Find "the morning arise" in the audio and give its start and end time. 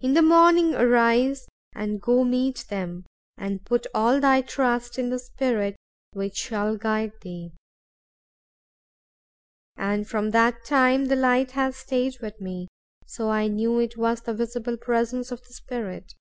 0.14-1.46